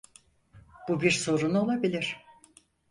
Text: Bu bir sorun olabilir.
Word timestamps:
Bu 0.89 1.01
bir 1.01 1.11
sorun 1.11 1.55
olabilir. 1.55 2.19